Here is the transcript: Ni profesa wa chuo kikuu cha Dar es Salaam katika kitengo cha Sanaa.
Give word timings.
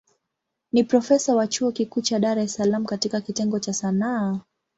Ni 0.73 0.83
profesa 0.83 1.35
wa 1.35 1.47
chuo 1.47 1.71
kikuu 1.71 2.01
cha 2.01 2.19
Dar 2.19 2.39
es 2.39 2.53
Salaam 2.55 2.85
katika 2.85 3.21
kitengo 3.21 3.59
cha 3.59 3.73
Sanaa. 3.73 4.39